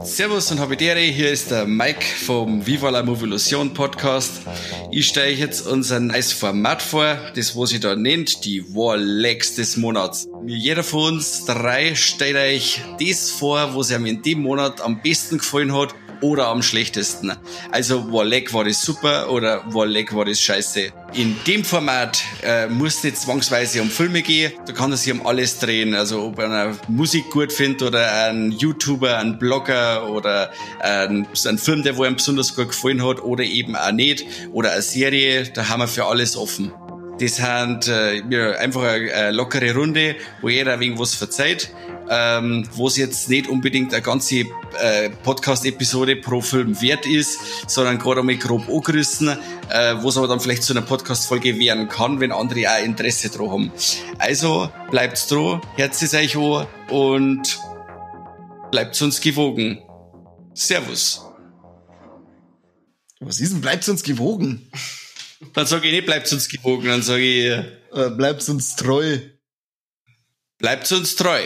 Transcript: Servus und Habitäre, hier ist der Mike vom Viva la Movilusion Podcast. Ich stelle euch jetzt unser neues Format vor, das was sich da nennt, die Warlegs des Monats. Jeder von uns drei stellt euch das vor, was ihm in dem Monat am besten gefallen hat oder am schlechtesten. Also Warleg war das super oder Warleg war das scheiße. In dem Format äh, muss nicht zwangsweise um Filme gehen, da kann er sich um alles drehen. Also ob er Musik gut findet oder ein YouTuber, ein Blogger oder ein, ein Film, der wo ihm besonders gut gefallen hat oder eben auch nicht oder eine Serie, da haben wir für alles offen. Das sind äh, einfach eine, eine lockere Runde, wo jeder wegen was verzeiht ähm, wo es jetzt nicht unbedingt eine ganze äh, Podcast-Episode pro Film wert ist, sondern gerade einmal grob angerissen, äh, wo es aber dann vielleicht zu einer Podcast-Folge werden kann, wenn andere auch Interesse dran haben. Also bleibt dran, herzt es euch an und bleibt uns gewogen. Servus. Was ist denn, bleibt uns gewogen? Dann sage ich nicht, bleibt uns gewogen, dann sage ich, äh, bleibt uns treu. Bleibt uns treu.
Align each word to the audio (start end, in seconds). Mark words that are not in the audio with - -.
Servus 0.00 0.50
und 0.50 0.58
Habitäre, 0.58 1.00
hier 1.00 1.30
ist 1.30 1.50
der 1.50 1.66
Mike 1.66 2.02
vom 2.24 2.66
Viva 2.66 2.88
la 2.88 3.02
Movilusion 3.02 3.74
Podcast. 3.74 4.40
Ich 4.90 5.08
stelle 5.08 5.32
euch 5.32 5.38
jetzt 5.38 5.66
unser 5.66 6.00
neues 6.00 6.32
Format 6.32 6.80
vor, 6.80 7.18
das 7.36 7.54
was 7.54 7.70
sich 7.70 7.80
da 7.80 7.94
nennt, 7.94 8.44
die 8.46 8.64
Warlegs 8.74 9.54
des 9.54 9.76
Monats. 9.76 10.28
Jeder 10.46 10.82
von 10.82 11.14
uns 11.14 11.44
drei 11.44 11.94
stellt 11.94 12.36
euch 12.36 12.80
das 12.98 13.30
vor, 13.30 13.76
was 13.76 13.90
ihm 13.90 14.06
in 14.06 14.22
dem 14.22 14.40
Monat 14.40 14.80
am 14.80 15.02
besten 15.02 15.38
gefallen 15.38 15.76
hat 15.76 15.94
oder 16.22 16.48
am 16.48 16.62
schlechtesten. 16.62 17.32
Also 17.70 18.10
Warleg 18.12 18.54
war 18.54 18.64
das 18.64 18.82
super 18.82 19.30
oder 19.30 19.62
Warleg 19.74 20.14
war 20.14 20.24
das 20.24 20.40
scheiße. 20.40 20.92
In 21.14 21.36
dem 21.46 21.64
Format 21.64 22.22
äh, 22.42 22.68
muss 22.68 23.04
nicht 23.04 23.18
zwangsweise 23.18 23.82
um 23.82 23.90
Filme 23.90 24.22
gehen, 24.22 24.52
da 24.66 24.72
kann 24.72 24.90
er 24.92 24.96
sich 24.96 25.12
um 25.12 25.26
alles 25.26 25.58
drehen. 25.58 25.94
Also 25.94 26.22
ob 26.22 26.38
er 26.38 26.74
Musik 26.88 27.28
gut 27.30 27.52
findet 27.52 27.82
oder 27.82 28.28
ein 28.28 28.52
YouTuber, 28.52 29.18
ein 29.18 29.38
Blogger 29.38 30.08
oder 30.08 30.50
ein, 30.80 31.26
ein 31.46 31.58
Film, 31.58 31.82
der 31.82 31.96
wo 31.96 32.04
ihm 32.04 32.16
besonders 32.16 32.56
gut 32.56 32.68
gefallen 32.68 33.06
hat 33.06 33.22
oder 33.22 33.44
eben 33.44 33.76
auch 33.76 33.92
nicht 33.92 34.24
oder 34.52 34.72
eine 34.72 34.82
Serie, 34.82 35.44
da 35.44 35.68
haben 35.68 35.80
wir 35.80 35.88
für 35.88 36.06
alles 36.06 36.36
offen. 36.36 36.72
Das 37.20 37.36
sind 37.36 37.88
äh, 37.88 38.56
einfach 38.58 38.82
eine, 38.82 39.12
eine 39.12 39.30
lockere 39.32 39.74
Runde, 39.74 40.16
wo 40.40 40.48
jeder 40.48 40.80
wegen 40.80 40.98
was 40.98 41.14
verzeiht 41.14 41.70
ähm, 42.08 42.68
wo 42.74 42.88
es 42.88 42.96
jetzt 42.96 43.28
nicht 43.28 43.48
unbedingt 43.48 43.92
eine 43.92 44.02
ganze 44.02 44.44
äh, 44.80 45.10
Podcast-Episode 45.22 46.16
pro 46.16 46.40
Film 46.40 46.80
wert 46.80 47.06
ist, 47.06 47.38
sondern 47.68 47.98
gerade 47.98 48.20
einmal 48.20 48.36
grob 48.36 48.68
angerissen, 48.68 49.28
äh, 49.68 49.94
wo 50.00 50.08
es 50.08 50.16
aber 50.16 50.28
dann 50.28 50.40
vielleicht 50.40 50.62
zu 50.62 50.72
einer 50.72 50.82
Podcast-Folge 50.82 51.58
werden 51.58 51.88
kann, 51.88 52.20
wenn 52.20 52.32
andere 52.32 52.70
auch 52.70 52.84
Interesse 52.84 53.28
dran 53.28 53.50
haben. 53.50 53.72
Also 54.18 54.70
bleibt 54.90 55.30
dran, 55.30 55.60
herzt 55.76 56.02
es 56.02 56.14
euch 56.14 56.36
an 56.36 56.66
und 56.90 57.58
bleibt 58.70 59.00
uns 59.00 59.20
gewogen. 59.20 59.78
Servus. 60.54 61.22
Was 63.20 63.40
ist 63.40 63.52
denn, 63.52 63.60
bleibt 63.60 63.88
uns 63.88 64.02
gewogen? 64.02 64.68
Dann 65.54 65.66
sage 65.66 65.86
ich 65.86 65.92
nicht, 65.92 66.06
bleibt 66.06 66.32
uns 66.32 66.48
gewogen, 66.48 66.86
dann 66.86 67.02
sage 67.02 67.22
ich, 67.22 67.46
äh, 67.96 68.10
bleibt 68.10 68.48
uns 68.48 68.76
treu. 68.76 69.18
Bleibt 70.58 70.90
uns 70.92 71.16
treu. 71.16 71.42